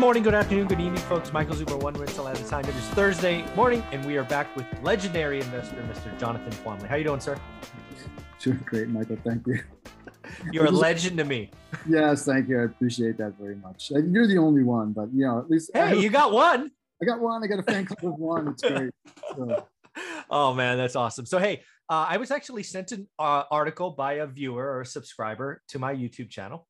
[0.00, 1.30] Good morning, good afternoon, good evening, folks.
[1.30, 2.64] Michael Zuber, one at a time.
[2.64, 6.18] It is Thursday morning, and we are back with legendary investor, Mr.
[6.18, 6.86] Jonathan Twombly.
[6.86, 7.38] How are you doing, sir?
[8.38, 9.18] Doing great, Michael.
[9.22, 9.60] Thank you.
[10.52, 11.50] You're a legend to me.
[11.86, 12.60] Yes, thank you.
[12.60, 13.90] I appreciate that very much.
[13.90, 16.70] You're the only one, but you know, at least hey, you got one.
[17.02, 17.44] I got one.
[17.44, 18.48] I got a fan club of one.
[18.48, 18.92] It's great.
[19.36, 19.66] So.
[20.30, 21.26] Oh man, that's awesome.
[21.26, 24.86] So hey, uh, I was actually sent an uh, article by a viewer or a
[24.86, 26.68] subscriber to my YouTube channel,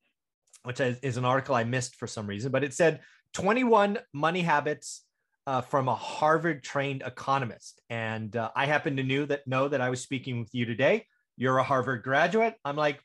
[0.62, 3.00] which is, is, an article I missed for some reason, but it said
[3.34, 5.04] 21 money habits
[5.46, 7.80] uh, from a Harvard trained economist.
[7.90, 11.06] And uh, I happen to knew that know that I was speaking with you today.
[11.36, 12.54] You're a Harvard graduate.
[12.64, 13.00] I'm like,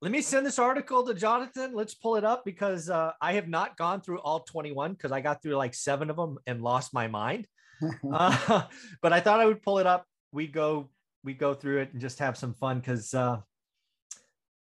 [0.00, 1.74] let me send this article to Jonathan.
[1.74, 5.20] Let's pull it up because uh, I have not gone through all 21 because I
[5.20, 7.46] got through like seven of them and lost my mind.
[8.12, 8.62] uh,
[9.02, 10.06] but I thought I would pull it up.
[10.32, 10.90] We go,
[11.22, 13.40] we go through it and just have some fun because uh,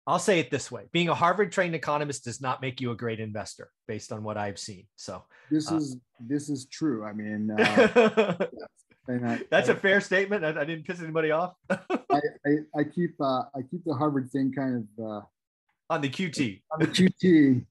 [0.07, 2.95] I'll say it this way: being a Harvard trained economist does not make you a
[2.95, 4.85] great investor, based on what I've seen.
[4.95, 7.03] So this uh, is this is true.
[7.03, 8.37] I mean, uh,
[9.09, 10.45] I, that's I, a fair statement.
[10.45, 11.55] I, I, didn't piss anybody off.
[11.69, 12.21] I,
[12.73, 15.21] I, keep uh, I keep the Harvard thing kind of uh,
[15.89, 16.61] on the QT.
[16.71, 17.65] On the QT.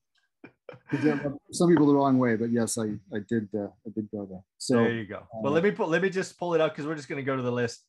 [1.52, 4.42] some people the wrong way, but yes, I I did uh, I did go there.
[4.58, 5.26] So there you go.
[5.40, 7.26] well, let me pull let me just pull it up because we're just going to
[7.26, 7.82] go to the list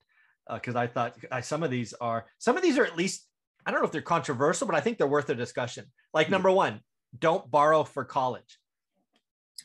[0.54, 3.28] because I thought I, some of these are some of these are at least
[3.68, 5.86] I don't know if they're controversial, but I think they're worth a discussion.
[6.14, 6.80] Like number one,
[7.20, 8.58] don't borrow for college.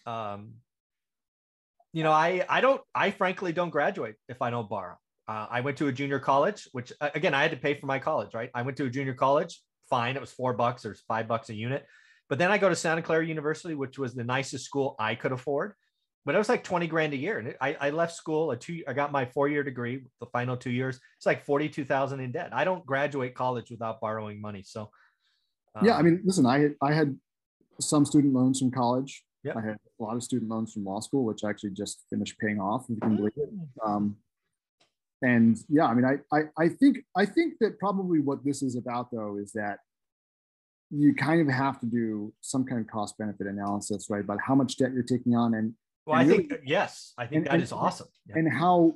[0.06, 0.54] Um,
[1.92, 4.96] you know, I I don't I frankly don't graduate if I don't borrow.
[5.28, 8.00] Uh, I went to a junior college, which again I had to pay for my
[8.00, 8.34] college.
[8.34, 9.62] Right, I went to a junior college.
[9.88, 11.86] Fine, it was four bucks or five bucks a unit.
[12.28, 15.30] But then I go to Santa Clara University, which was the nicest school I could
[15.30, 15.74] afford
[16.24, 17.38] but it was like 20 grand a year.
[17.38, 20.56] And I, I left school a two, I got my four year degree, the final
[20.56, 21.00] two years.
[21.16, 22.50] It's like 42,000 in debt.
[22.52, 24.62] I don't graduate college without borrowing money.
[24.64, 24.90] So,
[25.74, 27.18] um, yeah, I mean, listen, I had, I had
[27.80, 29.24] some student loans from college.
[29.44, 29.56] Yep.
[29.56, 32.38] I had a lot of student loans from law school, which I actually just finished
[32.38, 32.84] paying off.
[32.84, 33.50] If you can believe it.
[33.52, 33.66] Mm.
[33.84, 34.16] Um,
[35.22, 38.76] and yeah, I mean, I, I, I think, I think that probably what this is
[38.76, 39.78] about though, is that
[40.90, 44.20] you kind of have to do some kind of cost benefit analysis, right?
[44.20, 45.74] About how much debt you're taking on and
[46.06, 48.08] well, I really, think yes, I think and, that and, is awesome.
[48.26, 48.38] Yeah.
[48.38, 48.94] And how,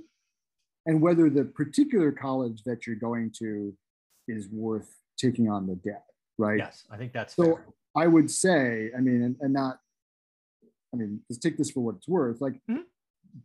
[0.87, 3.75] and whether the particular college that you're going to
[4.29, 6.05] is worth taking on the debt,
[6.39, 6.59] right?
[6.59, 7.45] Yes, I think that's so.
[7.45, 7.67] Fair.
[7.97, 9.79] I would say, I mean, and, and not,
[10.93, 12.41] I mean, just take this for what it's worth.
[12.41, 12.83] Like mm-hmm.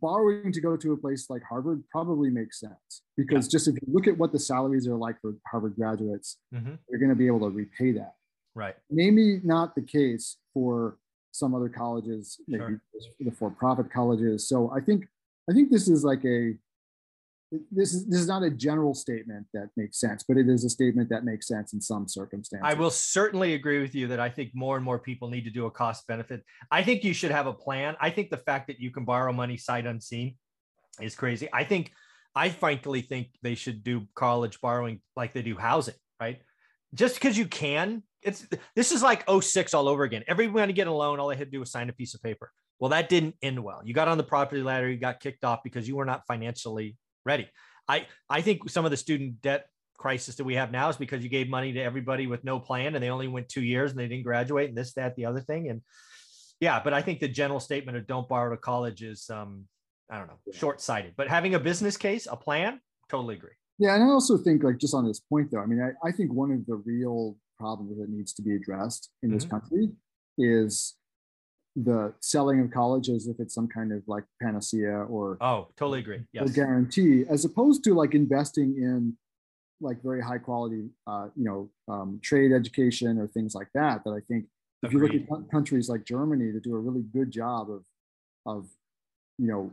[0.00, 3.50] borrowing to go to a place like Harvard probably makes sense because yeah.
[3.52, 6.74] just if you look at what the salaries are like for Harvard graduates, mm-hmm.
[6.90, 8.14] you're going to be able to repay that.
[8.54, 8.74] Right.
[8.90, 10.98] Maybe not the case for
[11.32, 12.80] some other colleges, maybe sure.
[13.18, 14.48] the for-profit colleges.
[14.48, 15.06] So I think
[15.50, 16.54] I think this is like a
[17.70, 20.70] this is this is not a general statement that makes sense, but it is a
[20.70, 22.64] statement that makes sense in some circumstances.
[22.64, 25.50] I will certainly agree with you that I think more and more people need to
[25.50, 26.44] do a cost benefit.
[26.70, 27.96] I think you should have a plan.
[28.00, 30.36] I think the fact that you can borrow money sight unseen
[31.00, 31.48] is crazy.
[31.52, 31.92] I think
[32.34, 36.40] I frankly think they should do college borrowing like they do housing, right?
[36.94, 38.46] Just because you can it's
[38.76, 40.22] this is like 06 all over again.
[40.28, 42.22] Everyone to get a loan, all they had to do was sign a piece of
[42.22, 42.50] paper.
[42.78, 43.80] Well, that didn't end well.
[43.84, 46.96] You got on the property ladder, you got kicked off because you were not financially
[47.24, 47.48] ready.
[47.88, 49.66] I I think some of the student debt
[50.02, 52.94] crisis that we have now is because you gave money to everybody with no plan
[52.94, 55.40] and they only went two years and they didn't graduate and this, that, the other
[55.40, 55.68] thing.
[55.68, 55.80] And
[56.60, 59.66] yeah, but I think the general statement of don't borrow to college is um,
[60.10, 61.14] I don't know, short-sighted.
[61.16, 63.52] But having a business case, a plan, totally agree.
[63.78, 66.10] Yeah, and I also think like just on this point though, I mean, I, I
[66.12, 69.36] think one of the real problem that needs to be addressed in mm-hmm.
[69.38, 69.90] this country
[70.38, 70.96] is
[71.76, 76.00] the selling of college as if it's some kind of like panacea or oh totally
[76.00, 76.48] agree yes.
[76.48, 79.16] or guarantee as opposed to like investing in
[79.80, 84.10] like very high quality uh, you know um, trade education or things like that that
[84.10, 84.44] i think
[84.82, 85.12] if Agreed.
[85.12, 87.84] you look at countries like germany that do a really good job of
[88.44, 88.68] of
[89.38, 89.72] you know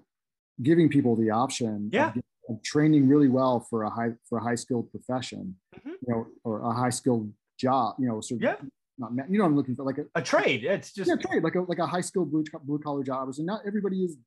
[0.61, 2.09] giving people the option yeah.
[2.09, 5.89] of, of training really well for a high for a high skilled profession mm-hmm.
[5.89, 8.55] you know or a high skilled job, you know, sort of, yeah.
[8.97, 10.63] not, you know, I'm looking for like a, a trade.
[10.63, 13.33] It's just yeah, trade, like a, like a high skilled blue, blue collar job.
[13.33, 14.17] So not everybody is,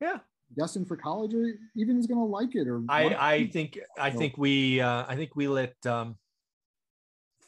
[0.00, 0.18] yeah,
[0.56, 1.44] destined for college or
[1.76, 5.16] even is going to like it or I, I think, I think we, uh, I
[5.16, 6.16] think we let, um,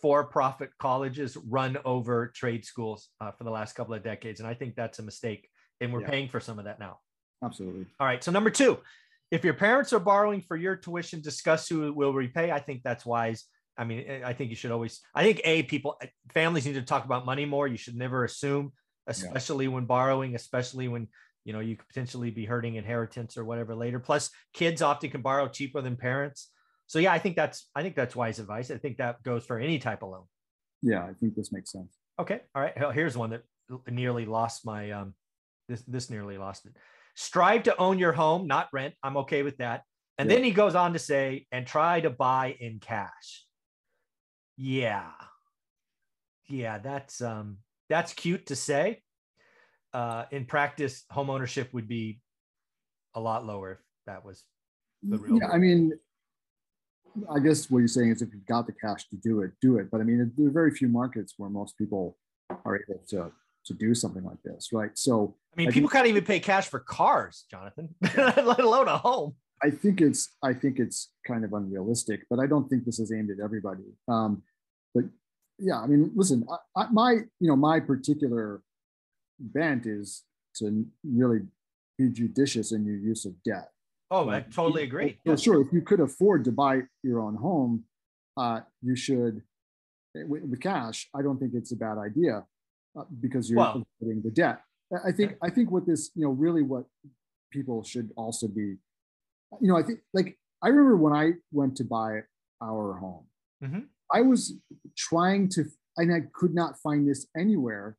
[0.00, 4.54] for-profit colleges run over trade schools uh, for the last couple of decades, and I
[4.54, 5.50] think that's a mistake.
[5.82, 6.08] And we're Yeah.
[6.08, 7.00] paying for some of that now.
[7.44, 7.86] Absolutely.
[7.98, 8.24] All right.
[8.24, 8.78] So number two,
[9.30, 12.50] if your parents are borrowing for your tuition, discuss who will repay.
[12.50, 13.44] I think that's wise.
[13.80, 15.00] I mean, I- I think you should always.
[15.14, 15.98] I think a people
[16.34, 17.66] families need to talk about money more.
[17.66, 18.72] You should never assume,
[19.06, 21.08] especially when borrowing, especially when
[21.44, 23.98] you know you could potentially be hurting inheritance or whatever later.
[23.98, 26.50] Plus, kids often can borrow cheaper than parents.
[26.86, 28.70] So yeah, I think that's I think that's wise advice.
[28.70, 30.26] I think that goes for any type of loan.
[30.82, 31.96] Yeah, I think this makes sense.
[32.18, 32.40] Okay.
[32.54, 32.74] All right.
[32.92, 33.44] Here's one that
[33.88, 35.14] nearly lost my um
[35.68, 36.76] this this nearly lost it.
[37.14, 38.94] Strive to own your home, not rent.
[39.02, 39.84] I'm okay with that.
[40.18, 40.36] And Yeah.
[40.36, 43.46] then he goes on to say, and try to buy in cash.
[44.62, 45.06] Yeah.
[46.50, 47.58] Yeah, that's um
[47.88, 49.02] that's cute to say.
[49.94, 52.20] Uh in practice, home ownership would be
[53.14, 54.44] a lot lower if that was
[55.02, 55.92] The real yeah, I mean,
[57.34, 59.78] I guess what you're saying is if you've got the cash to do it, do
[59.78, 59.90] it.
[59.90, 62.18] But I mean, there are very few markets where most people
[62.66, 63.32] are able to
[63.64, 64.90] to do something like this, right?
[64.94, 68.88] So I mean, I people think- can't even pay cash for cars, Jonathan, let alone
[68.88, 69.36] a home.
[69.62, 73.10] I think it's I think it's kind of unrealistic, but I don't think this is
[73.12, 73.84] aimed at everybody.
[74.08, 74.42] Um,
[75.60, 76.46] yeah, I mean, listen,
[76.76, 78.62] I, I, my you know my particular
[79.38, 80.24] bent is
[80.56, 81.40] to really
[81.98, 83.70] be judicious in your use of debt.
[84.10, 85.18] Oh, I totally agree.
[85.26, 87.84] So sure, if you could afford to buy your own home,
[88.36, 89.42] uh, you should
[90.14, 91.08] with, with cash.
[91.14, 92.44] I don't think it's a bad idea
[92.98, 94.62] uh, because you're Well- avoiding the debt.
[95.06, 96.84] I- think I think what this you know really what
[97.52, 98.76] people should also be,
[99.60, 102.22] you know, I think like I remember when I went to buy
[102.60, 103.26] our home,
[103.62, 103.86] Mhm.
[104.12, 104.54] I was
[105.08, 105.64] trying to
[105.96, 107.96] and I could not find this anywhere.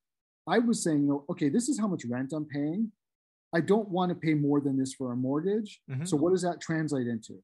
[0.47, 2.91] I was saying, no, okay, this is how much rent I'm paying.
[3.53, 5.81] I don't want to pay more than this for a mortgage.
[5.89, 6.07] Mhm.
[6.07, 7.43] So what does that translate into?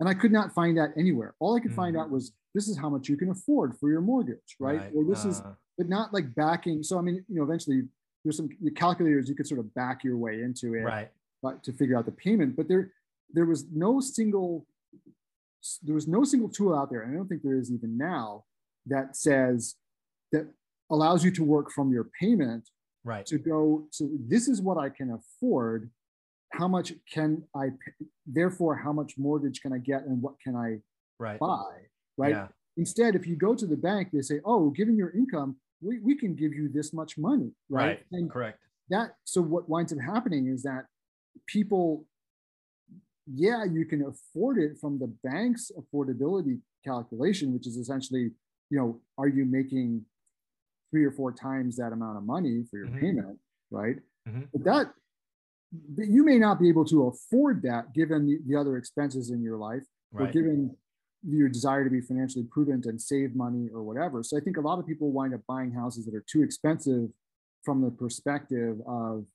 [0.00, 1.34] And I could not find that anywhere.
[1.38, 2.00] All I could find Mhm.
[2.00, 4.90] out was this is how much you can afford for your mortgage, right?
[4.94, 6.82] Or this is, uh, but not like backing.
[6.82, 7.88] So I mean, you know, eventually
[8.24, 11.10] there's some calculators you could sort of back your way into it right.
[11.42, 12.56] but to figure out the payment.
[12.56, 12.92] But there,
[13.32, 14.66] there was no single,
[15.82, 18.44] there was no single tool out there, and I don't think there is even now
[18.88, 19.76] that says
[20.32, 20.48] that
[20.90, 22.68] allows you to work from your payment
[23.04, 23.24] Right.
[23.26, 23.86] to go.
[23.90, 25.90] So this is what I can afford.
[26.52, 27.68] How much can I?
[27.70, 28.06] Pay?
[28.26, 30.82] Therefore, how much mortgage can I get, and what can I
[31.18, 31.38] Right.
[31.38, 31.86] buy?
[32.16, 32.30] Right.
[32.34, 32.48] Yeah.
[32.76, 36.16] Instead, if you go to the bank, they say, "Oh, given your income, we, we
[36.16, 37.86] can give you this much money." Right.
[37.86, 38.06] Right.
[38.12, 38.60] And Correct.
[38.90, 40.86] that so what winds up happening is that
[41.46, 42.06] people
[43.26, 48.30] yeah you can afford it from the bank's affordability calculation which is essentially
[48.70, 50.04] you know are you making
[50.90, 53.00] three or four times that amount of money for your Mhm.
[53.00, 53.38] payment
[53.70, 54.48] right Mhm.
[54.52, 54.94] but that
[55.98, 59.58] you may not be able to afford that given the, the other expenses in your
[59.58, 59.84] life
[60.14, 60.76] or given
[61.22, 64.22] your desire to be financially prudent and save money or whatever.
[64.22, 67.12] So I think a lot of people wind up buying houses that are too expensive
[67.64, 69.26] from the perspective of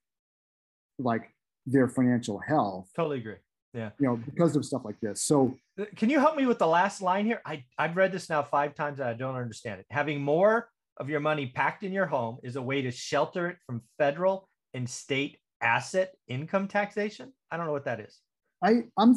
[0.98, 1.36] like
[1.68, 3.38] their financial health, Totally agree.
[3.74, 5.24] You know, because of stuff like this.
[5.24, 7.42] So Uh, Can you help me with the last line here?
[7.46, 9.88] I, I've read this now five times and I don't understand it.
[9.90, 13.58] Having more of your money packed in your home is a way to shelter it
[13.66, 17.34] from federal and state asset income taxation.
[17.52, 18.20] I don't know what that is.
[18.64, 19.16] I, I'm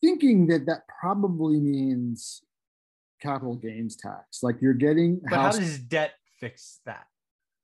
[0.00, 2.42] thinking that that probably means
[3.20, 4.42] capital gains tax.
[4.42, 7.06] Like you're getting But house, how does debt fix that?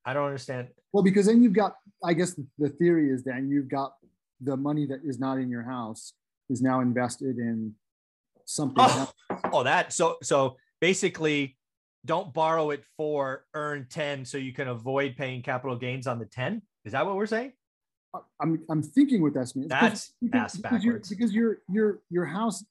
[0.05, 0.69] I don't understand.
[0.93, 3.95] well, because then you've got, I guess the theory is then you've got
[4.45, 6.13] the money that is not in your house
[6.51, 7.73] is now invested in
[8.45, 9.41] something Oh, else.
[9.53, 11.57] oh, that so so basically
[12.05, 16.27] don't borrow it for earn 10 so you can avoid paying capital gains on the
[16.27, 16.61] 10.
[16.85, 17.53] Is that what we're saying?
[18.13, 19.69] Uh, I'm I'm thinking what that means.
[19.71, 21.09] That's because, ass because, backwards.
[21.09, 22.63] because your your your house,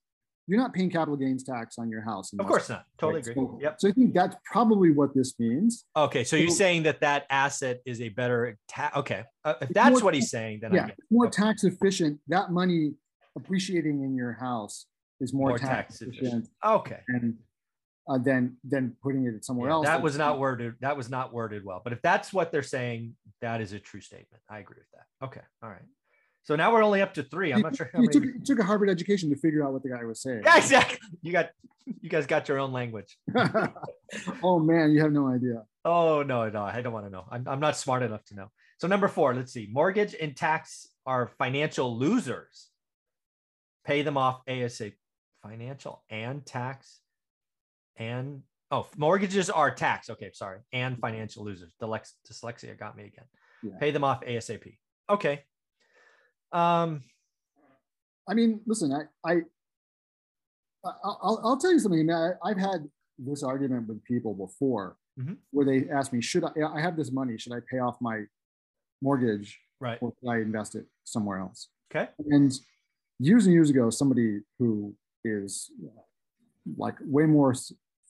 [0.48, 2.32] you're not paying capital gains tax on your house.
[2.38, 2.86] Of course not.
[2.98, 3.36] Totally agree.
[3.62, 3.76] Yep.
[3.80, 5.86] so I think that's probably what this means.
[5.96, 8.98] Okay, so you're saying that that asset is a better tax.
[8.98, 9.24] okay.
[9.46, 11.44] Uh, if that's more what he's saying, then yeah, more okay.
[11.44, 12.20] tax efficient.
[12.28, 12.94] That money
[13.36, 14.86] appreciating in your house
[15.20, 16.50] is more, more tax, tax efficient, efficient.
[16.66, 17.00] Okay.
[17.08, 17.36] and
[18.10, 19.86] uh, than than putting it somewhere Yeah, else.
[19.86, 20.74] that was not worded.
[20.82, 21.82] That was not worded well.
[21.82, 24.44] But if that's what they're saying, that is a true statement.
[24.50, 25.26] I agree with that.
[25.26, 25.46] Okay.
[25.64, 25.82] All right.
[26.44, 27.54] So now we're only up to three.
[27.54, 28.20] I'm not sure how You many.
[28.20, 30.42] took, you took a Harvard education to figure out what the guy was saying.
[30.44, 31.00] Yeah, exactly.
[31.22, 31.50] You got
[32.02, 33.18] you guys got your own language.
[34.44, 35.64] oh man, you have no idea.
[35.86, 37.26] Oh no, no, I don't want to know.
[37.32, 38.52] I'm, I'm not smart enough to know.
[38.78, 39.70] So number four, let's see.
[39.72, 42.70] Mortgage and tax are financial losers.
[43.86, 44.94] Pay them off ASAP.
[45.42, 47.02] Financial and tax
[47.98, 50.10] and oh, mortgages are tax.
[50.10, 50.60] Okay, sorry.
[50.72, 51.74] And financial losers.
[51.82, 53.26] Dyslexia got me again.
[53.62, 53.78] Yeah.
[53.80, 54.78] Pay them off ASAP.
[55.10, 55.44] Okay.
[56.54, 57.04] Um,
[58.30, 59.38] I mean, listen, I, I,
[61.04, 62.10] I'll, I'll tell you something.
[62.12, 65.38] I, I've had this argument with people before Mhm.
[65.52, 68.24] where they ask me, should I, I have this money, should I pay off my
[69.02, 70.00] mortgage Right.
[70.02, 71.68] or should I invest it somewhere else?
[71.94, 72.10] Okay.
[72.30, 72.52] And
[73.20, 75.70] years and years ago, somebody who is
[76.78, 77.54] like way more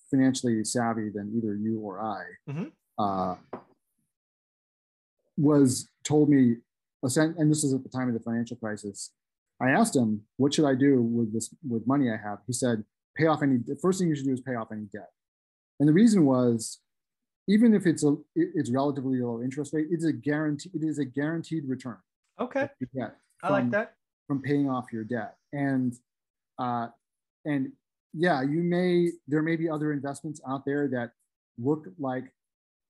[0.10, 2.72] financially savvy than either you or I Mhm.
[2.98, 3.36] uh,
[5.38, 6.58] was told me,
[7.04, 9.12] and this was at the time of the financial crisis.
[9.62, 12.84] I asked him, "What should I do with this with money I have?" He said,
[13.16, 13.58] "Pay off any.
[13.58, 15.12] The first thing you should do is pay off any debt."
[15.80, 16.80] And the reason was,
[17.48, 20.72] even if it's a it's relatively low interest rate, it's a guarantee.
[20.74, 21.98] It is a guaranteed return
[22.40, 22.70] Okay.
[22.96, 23.96] get I like that.
[24.28, 25.36] from paying off your debt.
[25.52, 25.94] And
[26.58, 26.88] uh,
[27.46, 27.72] and
[28.14, 31.12] yeah, you may there may be other investments out there that
[31.58, 32.26] look like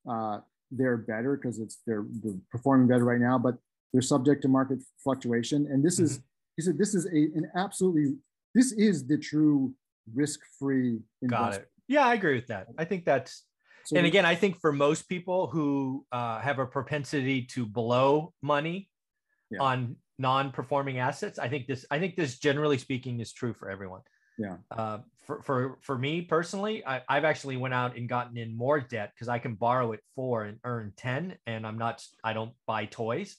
[0.10, 0.40] uh,
[0.72, 3.58] they're better because it's they're, they're performing better right now, but
[3.94, 5.68] they're subject to market fluctuation.
[5.72, 6.20] And this is
[6.58, 8.16] he said this is a an absolutely
[8.56, 9.74] this is the true
[10.14, 11.62] risk-free Got investment.
[11.62, 11.70] it.
[11.88, 12.68] Yeah, I agree with that.
[12.78, 13.46] I think that's
[13.86, 18.34] So and again, I think for most people who uh, have a propensity to blow
[18.42, 18.90] money
[19.50, 19.62] Yeah.
[19.62, 24.02] on non-performing assets, I think this, I think this, generally speaking, is true for everyone.
[24.38, 24.58] Yeah.
[24.72, 28.80] Uh, for for for me personally, I, I've actually went out and gotten in more
[28.80, 32.54] debt because I can borrow at four and earn ten, and I'm not, I don't
[32.68, 33.38] buy toys.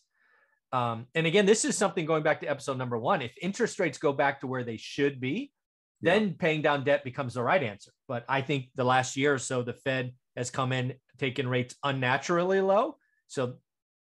[0.75, 3.23] Um, and again, this is something going back to episode number one.
[3.23, 5.53] If interest rates go back to where they should be,
[6.01, 6.15] Yeah.
[6.15, 7.93] then paying down debt becomes the right answer.
[8.09, 11.77] But I think the last year or so, the Fed has come in, taken rates
[11.85, 12.99] unnaturally low.
[13.29, 13.59] So,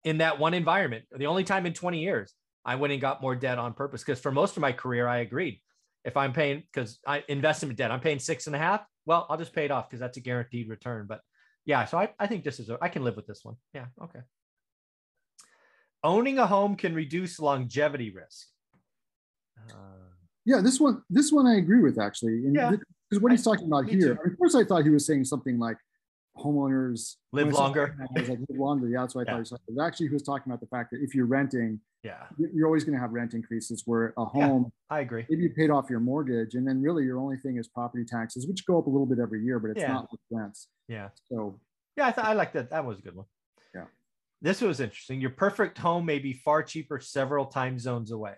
[0.06, 3.36] in that one environment, the only time in 20 years, I went and got more
[3.36, 4.02] debt on purpose.
[4.02, 5.60] Because for most of my career, I agreed.
[6.06, 8.82] If I'm paying, because I investment debt, I'm paying six and a half.
[9.06, 11.06] Well, I'll just pay it off because that's a guaranteed return.
[11.08, 11.20] But
[11.66, 13.56] yeah, so I, I think this is, a, I can live with this one.
[13.74, 13.86] Yeah.
[14.02, 14.22] Okay.
[16.04, 18.48] Owning a home can reduce longevity risk.
[19.70, 19.74] Uh,
[20.46, 22.46] yeah, this one this one I agree with actually.
[22.46, 22.72] And Yeah.
[23.10, 24.18] because what he's talking about here.
[24.24, 25.78] I mean, first I thought he was saying something like
[26.38, 27.96] homeowners Live when I saw longer.
[28.00, 28.88] I was like, live longer.
[28.90, 29.34] Yeah, that's what I Yeah.
[29.34, 29.86] thought he was talking about.
[29.88, 32.96] Actually, he was talking about the fact that if you're renting, yeah, you're always going
[32.96, 33.84] to have rent increases.
[33.86, 34.26] Where a Yeah.
[34.48, 35.26] home, I agree.
[35.30, 38.48] maybe you paid off your mortgage, and then really your only thing is property taxes,
[38.48, 39.94] which go up a little bit every year, but it's Yeah.
[39.94, 40.68] not with rents.
[40.88, 41.10] Yeah.
[41.30, 41.60] So
[41.98, 42.70] Yeah, I thought I like that.
[42.70, 43.26] That was a good one.
[44.42, 45.22] This was interesting.
[45.22, 48.36] Your perfect home may be far cheaper several time zones away.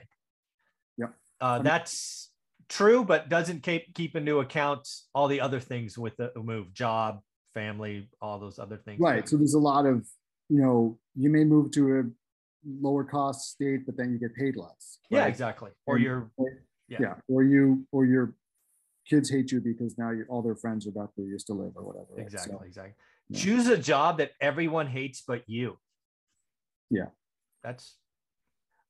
[0.98, 1.13] Yep.
[1.39, 2.31] Uh, that's
[2.69, 7.22] true, but doesn't keep keep into account all the other things with the move, job,
[7.53, 9.00] family, all those other things.
[9.00, 10.05] right, so there's a lot of
[10.50, 12.03] you know you may move to a
[12.81, 15.00] lower cost state, but then you get paid less.
[15.10, 15.72] yeah, exactly.
[15.86, 16.98] Or And- you're or- Yeah.
[17.01, 17.15] yeah.
[17.29, 18.36] or you or your
[19.05, 21.74] kids hate you because now all their friends are back where you used to live
[21.75, 22.07] or whatever.
[22.15, 22.24] right?
[22.24, 22.93] exactly, So, exactly.
[23.29, 23.39] yeah.
[23.39, 25.77] Choose a job that everyone hates but you.
[26.93, 27.07] Yeah.
[27.63, 27.97] That's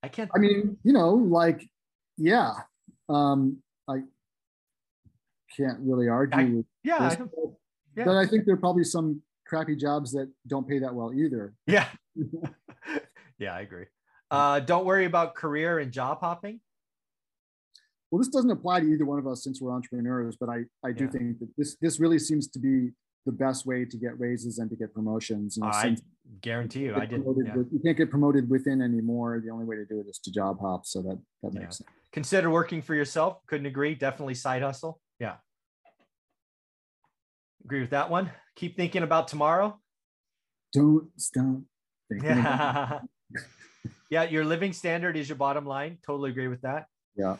[0.02, 1.68] I can't I mean, you know, like,
[2.18, 2.52] yeah,
[3.08, 4.02] um, I
[5.56, 7.30] can't really argue I- with yeah, this, I- but-
[7.96, 8.04] yeah.
[8.04, 11.54] but I think there are probably some crappy jobs that don't pay that well either.
[11.66, 11.88] yeah.
[13.38, 13.86] yeah, I agree.
[14.30, 16.60] Uh, don't worry about career and job hopping.
[18.10, 20.92] Well, this doesn't apply to either one of us since we're entrepreneurs, but I, I
[20.92, 21.10] do Yeah.
[21.10, 22.90] think that this this really seems to be
[23.26, 25.56] the best way to get raises and to get promotions.
[25.56, 25.96] You, know, I
[26.42, 27.24] guarantee you, I didn't.
[27.46, 27.54] yeah.
[27.56, 29.40] with- you can't get promoted within anymore.
[29.44, 30.86] The only way to do it is to job hop.
[30.86, 31.60] So that that Yeah.
[31.60, 31.90] makes sense.
[32.12, 33.38] Consider working for yourself.
[33.46, 33.94] Couldn't agree.
[33.94, 35.00] Definitely side hustle.
[35.18, 35.36] Yeah.
[37.64, 38.30] Agree with that one.
[38.56, 39.80] Keep thinking about tomorrow.
[40.72, 41.60] Don't stop.
[42.10, 43.00] Yeah.
[44.10, 45.98] yeah, your living standard is your bottom line.
[46.06, 46.86] Totally agree with that.
[47.16, 47.36] yeah.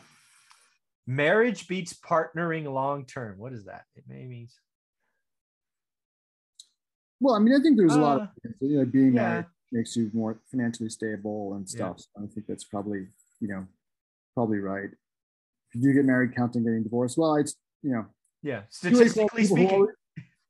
[1.07, 3.37] Marriage beats partnering long term.
[3.37, 3.83] What is that?
[3.95, 4.59] It may means
[7.19, 8.29] Well, I mean, I think there's a lot Uh, of
[8.61, 9.21] you know, being yeah.
[9.29, 11.75] married makes you more financially stable and Yeah.
[11.75, 11.99] stuff.
[12.01, 13.07] So I think that's probably,
[13.39, 13.67] you know,
[14.33, 14.89] probably right.
[14.91, 18.05] If you do get married, counting getting divorced, well, it's you know,
[18.41, 18.63] yeah.
[18.81, 19.97] too late for all the Statistically who speaking, already-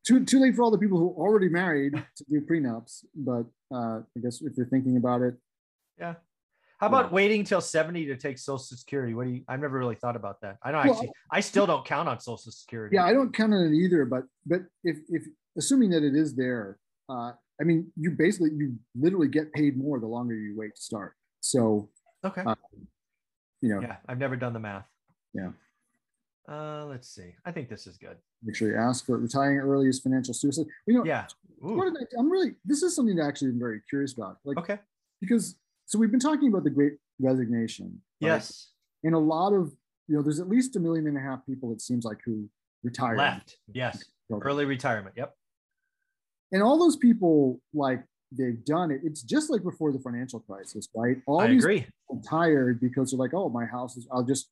[0.05, 3.05] too too late for all the people who are already married to do prenups.
[3.15, 5.36] But uh, I guess if you're thinking about it,
[5.98, 6.15] yeah.
[6.79, 9.13] How about waiting till 70 to take social security?
[9.13, 10.57] What do you I've never really thought about that.
[10.62, 12.95] I don't Well, actually I still don't count on social security.
[12.95, 14.05] yeah, I don't count on it either.
[14.05, 15.25] But but if if
[15.57, 16.77] assuming that it is there,
[17.09, 20.81] uh, I mean, you basically you literally get paid more the longer you wait to
[20.81, 21.13] start.
[21.41, 21.89] So
[22.24, 22.41] Okay.
[22.45, 22.55] uh,
[23.62, 24.85] you know, yeah, I've never done the math.
[25.33, 25.51] Yeah.
[26.47, 27.33] Uh, let's see.
[27.45, 28.17] I think this is good.
[28.43, 29.19] make sure you ask for it.
[29.19, 30.65] Retiring early is financial suicide.
[30.85, 31.27] You know, Yeah.
[31.59, 34.38] What did I, I'm really this is something that actually I'm very curious about.
[34.43, 34.79] Like okay.
[35.21, 38.01] because so we've been talking about the great resignation.
[38.21, 38.27] right?
[38.27, 38.69] Yes.
[39.03, 39.75] And a lot of
[40.07, 42.47] you know, there's at least a million and a half people, it seems like, who
[42.83, 43.17] retired.
[43.17, 43.57] Left.
[43.74, 44.03] Yes.
[44.31, 45.15] Early retirement.
[45.17, 45.35] Yep.
[46.52, 49.02] And all those people, like they've done it.
[49.04, 51.18] It's just like before the financial crisis, right?
[51.25, 51.80] All I these agree.
[51.82, 54.50] people tired because they're like, oh, my house is I'll just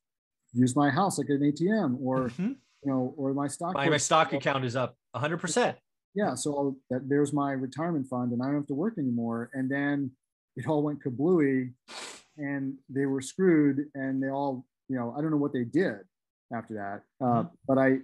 [0.52, 2.56] use my house like an ATM or Mhm.
[2.82, 3.74] you know, or my stock.
[3.74, 5.76] My, my stock account is up 100%.
[6.14, 6.34] Yeah.
[6.34, 9.50] So I'll, that, there's my retirement fund and I don't have to work anymore.
[9.52, 10.12] And then
[10.56, 11.72] it all went kablooey
[12.36, 16.00] and they were screwed and they all, you know, I don't know what they did
[16.54, 17.02] after that.
[17.24, 17.48] Uh, mm-hmm.
[17.66, 17.98] But I,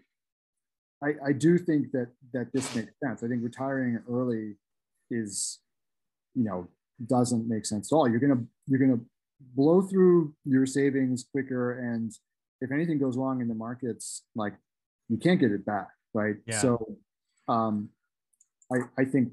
[1.02, 3.22] I, I do think that that this makes sense.
[3.22, 4.56] I think retiring early
[5.10, 5.58] is,
[6.34, 6.68] you know,
[7.06, 8.08] doesn't make sense at all.
[8.08, 9.00] You're gonna you're gonna
[9.54, 12.12] blow through your savings quicker, and
[12.60, 14.54] if anything goes wrong in the markets, like
[15.08, 16.36] you can't get it back, right?
[16.46, 16.58] Yeah.
[16.58, 16.96] So,
[17.48, 17.88] um,
[18.72, 19.32] I I think,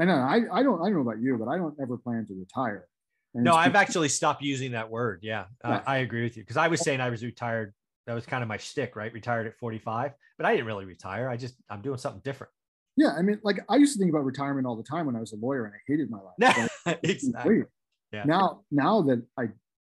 [0.00, 2.26] I know I I don't I don't know about you, but I don't ever plan
[2.26, 2.88] to retire.
[3.34, 5.20] And no, I've actually stopped using that word.
[5.22, 5.82] Yeah, yeah.
[5.86, 7.72] I, I agree with you because I was saying I was retired.
[8.08, 9.12] That was kind of my shtick, right?
[9.12, 11.28] Retired at 45, but I didn't really retire.
[11.28, 12.50] I just I'm doing something different.
[12.96, 15.20] Yeah, I mean, like I used to think about retirement all the time when I
[15.20, 16.70] was a lawyer, and I hated my life.
[17.02, 17.64] exactly.
[18.10, 18.24] Yeah.
[18.24, 19.42] Now, now that I,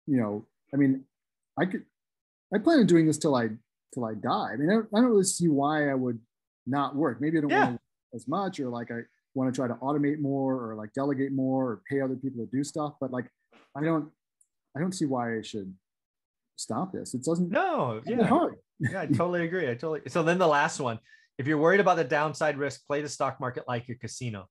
[0.05, 1.05] you know, I mean,
[1.59, 1.85] I could,
[2.53, 3.49] I plan on doing this till I
[3.95, 4.51] till I die.
[4.53, 6.19] I mean, I don't, I don't really see why I would
[6.67, 7.19] not work.
[7.19, 7.65] Maybe I don't yeah.
[7.65, 8.99] want to as much, or like I
[9.33, 12.51] want to try to automate more, or like delegate more, or pay other people to
[12.55, 12.93] do stuff.
[13.01, 13.25] But like,
[13.75, 14.11] I don't,
[14.77, 15.73] I don't see why I should
[16.55, 17.13] stop this.
[17.13, 17.49] It doesn't.
[17.49, 18.55] No, yeah, hard.
[18.79, 19.69] yeah, I totally agree.
[19.69, 20.01] I totally.
[20.07, 20.99] So then the last one
[21.37, 24.47] if you're worried about the downside risk, play the stock market like a casino.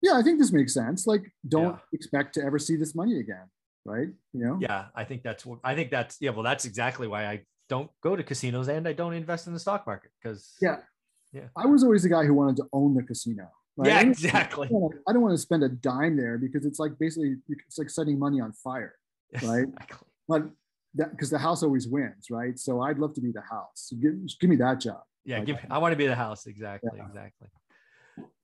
[0.00, 1.06] Yeah, I think this makes sense.
[1.06, 1.78] Like, don't yeah.
[1.92, 3.48] expect to ever see this money again,
[3.84, 4.08] right?
[4.32, 4.58] You know?
[4.60, 6.30] Yeah, I think that's what I think that's yeah.
[6.30, 9.60] Well, that's exactly why I don't go to casinos and I don't invest in the
[9.60, 10.78] stock market because yeah,
[11.32, 11.46] yeah.
[11.56, 13.48] I was always the guy who wanted to own the casino.
[13.76, 13.88] Right?
[13.88, 14.66] Yeah, exactly.
[14.66, 18.18] I don't want to spend a dime there because it's like basically it's like setting
[18.18, 18.96] money on fire,
[19.42, 19.62] right?
[19.62, 20.08] exactly.
[20.32, 22.58] But because the house always wins, right?
[22.58, 23.92] So I'd love to be the house.
[24.00, 25.02] Give, give me that job.
[25.24, 26.46] Yeah, give, I want to be the house.
[26.46, 26.90] Exactly.
[26.96, 27.06] Yeah.
[27.06, 27.48] Exactly.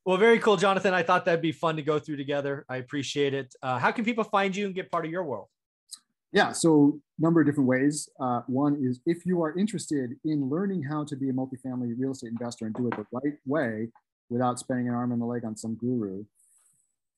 [0.04, 0.94] Well, very cool, Jonathan.
[0.94, 2.64] I thought that'd be fun to go through together.
[2.68, 3.54] I appreciate it.
[3.62, 5.48] Uh, how can people find you and get part of your world?
[6.32, 8.08] Yeah, so number of different ways.
[8.20, 12.12] Uh, one is if you are interested in learning how to be a multifamily real
[12.12, 13.88] estate investor and do it the right way
[14.28, 16.24] without spending an arm and a leg on some guru,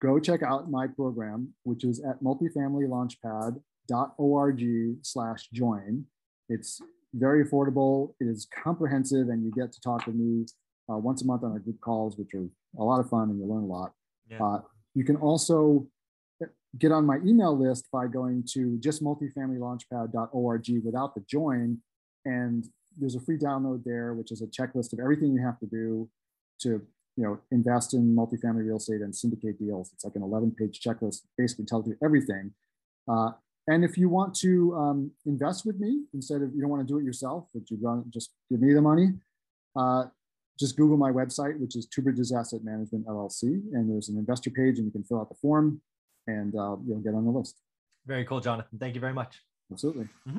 [0.00, 2.23] go check out my program, which is at
[3.88, 6.04] multifamilylaunchpad.org slash join.
[6.49, 6.80] It's
[7.14, 8.14] very affordable.
[8.21, 10.47] It is comprehensive, and you get to talk with me
[10.90, 12.47] uh, once a month on our group calls, which are
[12.78, 13.93] a lot of fun and you learn a lot.
[14.28, 14.43] Yeah.
[14.43, 14.60] Uh,
[14.95, 15.86] you can also
[16.78, 21.78] get on my email list by going to justmultifamilylaunchpad.org without the join.
[22.25, 22.66] And
[22.97, 26.08] there's a free download there, which is a checklist of everything you have to do
[26.60, 26.82] to
[27.16, 29.90] you know invest in multifamily real estate and syndicate deals.
[29.93, 32.52] It's like an 11 page checklist, basically tells you everything.
[33.10, 33.30] Uh,
[33.71, 36.93] and if you want to um, invest with me instead of you don't want to
[36.93, 39.11] do it yourself, but you want just give me the money,
[39.76, 40.04] uh,
[40.59, 44.50] just Google my website, which is Two Bridges Asset Management LLC, and there's an investor
[44.50, 45.80] page, and you can fill out the form,
[46.26, 47.61] and uh, you'll get on the list.
[48.06, 48.76] Very cool, Jonathan.
[48.78, 49.41] Thank you very much.
[49.71, 50.09] Absolutely.
[50.28, 50.39] Mm-hmm.